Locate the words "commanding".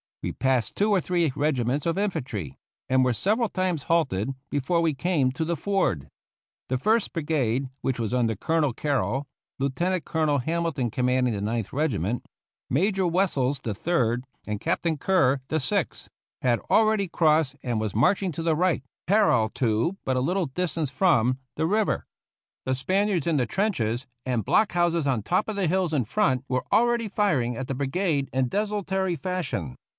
10.91-11.33